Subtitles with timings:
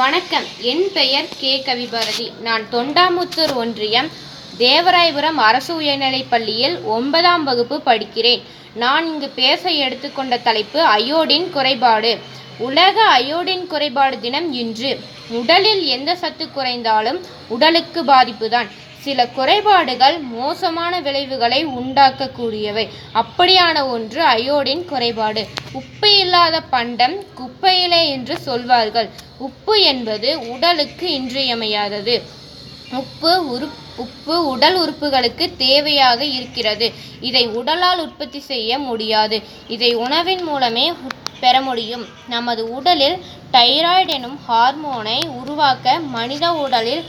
[0.00, 0.44] வணக்கம்.
[0.60, 1.62] என் பெயர் கே.
[1.66, 2.40] கவிபாரதி.
[2.40, 4.08] நான் தொண்டாமுத்தூர் ஒன்றியம்
[4.58, 8.42] தேவராயபுரம் அரசு உயர்நிலைப் பள்ளியில் ஒன்பதாம் வகுப்பு படிக்கிறேன்.
[8.74, 12.18] நான் இங்கு பேச எடுத்துக்கொண்ட தலைப்பு அயோடின் குறைபாடு.
[12.58, 15.00] உலக அயோடின் குறைபாடு தினம் இன்று.
[15.28, 18.68] உடலில் எந்த சத்து குறைந்தாலும் உடலுக்கு பாதிப்புதான்.
[19.04, 22.84] சில குறைபாடுகள் மோசமான விளைவுகளை உண்டாக்கக்கூடியவை.
[23.14, 25.42] அப்படியான ஒன்று அயோடின் குறைபாடு.
[25.72, 29.08] உப்பு இல்லாத பண்டம் குப்பையிலே என்று சொல்வார்கள்.
[29.38, 32.16] உப்பு என்பது உடலுக்கு இன்றியமையாதது.
[32.92, 36.92] உப்பு உரு உப்பு உடல் உறுப்புகளுக்கு தேவையாக இருக்கிறது.
[37.20, 39.42] இதை உடலால் உற்பத்தி செய்ய முடியாது.
[39.68, 40.92] இதை உணவின் மூலமே
[41.40, 42.04] பெற முடியும்.
[42.28, 43.16] நமது உடலில்
[43.52, 47.04] தைராய்டு எனும் ஹார்மோனை உருவாக்க மனித உடலில்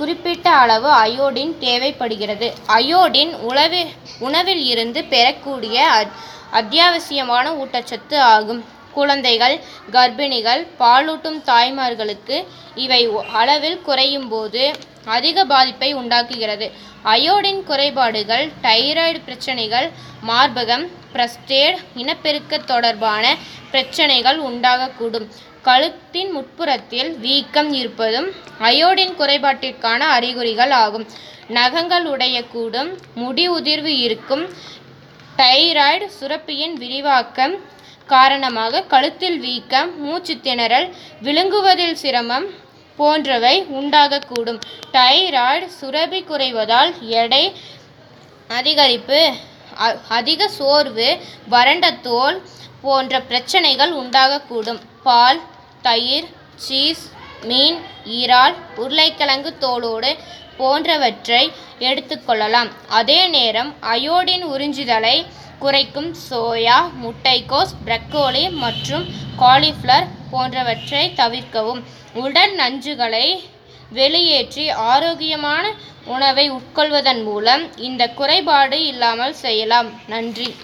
[0.00, 2.54] குறிப்பிட்ட அளவு அயோடின் தேவைப்படுகிறது.
[2.66, 3.86] அயோடின் உணவு
[4.18, 6.10] உணவில் இருந்து பெறக்கூடிய அத்-
[6.52, 8.64] அத்தியாவசியமான ஊட்டச்சத்து ஆகும்.
[8.92, 9.60] குழந்தைகள்
[9.92, 14.72] கர்ப்பிணிகள் பாலூட்டும் தாய்மார்களுக்கு இவை அளவில் குறையும் போது
[15.04, 16.70] அதிக பாதிப்பை உண்டாக்குகிறது.
[17.04, 19.90] அயோடின் குறைபாடுகள் தைராய்டு பிரச்சனைகள்
[20.28, 23.24] மார்பகம் பிரஸ்டேட் இனப்பெருக்க தொடர்பான
[23.70, 25.26] பிரச்சனைகள் உண்டாகக்கூடும்.
[25.64, 28.28] கழுத்தின் முட்புறத்தில் வீக்கம் இருப்பதும்
[28.68, 31.06] அயோடின் குறைபாட்டிற்கான அறிகுறிகள் ஆகும்.
[31.58, 34.44] நகங்கள் உடையக்கூடும் முடி உதிர்வு இருக்கும்
[35.40, 37.54] தைராய்டு சுரப்பியின் விரிவாக்கம்
[38.06, 40.88] காரணமாக கழுத்தில் வீக்கம் மூச்சு திணறல்
[41.22, 42.46] விழுங்குவதில் சிரமம்
[42.98, 44.60] போன்றவை உண்டாகக்கூடும்.
[44.92, 47.44] தைராய்டு சுரப்பி குறைவதால் எடை
[48.58, 49.20] அதிகரிப்பு
[50.16, 51.08] அதிக சோர்வு
[51.54, 52.38] வறண்ட தோல்
[52.84, 54.80] போன்ற பிரச்சனைகள் உண்டாகக்கூடும்.
[55.06, 55.40] பால்
[55.86, 56.28] தயிர்
[56.66, 57.04] சீஸ்
[57.50, 57.78] மீன்
[58.18, 60.10] ஈரால் உருளைக்கிழங்கு தோலோடு
[60.58, 61.42] போன்றவற்றை
[61.88, 65.16] எடுத்துக்கொள்ளலாம் அதே நேரம் அயோடின் உறிஞ்சுதலை
[65.62, 69.04] குறைக்கும் சோயா முட்டைக்கோஸ் பிரக்கோலி மற்றும்
[69.42, 71.80] காலிஃப்ளவர் போன்றவற்றை தவிர்க்கவும்.
[72.24, 73.26] உடல் நஞ்சுகளை
[73.92, 75.64] வெளியேற்றி ஆரோக்கியமான
[76.04, 79.88] உணவை உட்கொள்வதன் மூலம் இந்த குறைபாடு இல்லாமல் செய்யலாம்.
[80.06, 80.54] நன்றி.